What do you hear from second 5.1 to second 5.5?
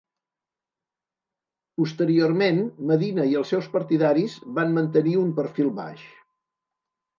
un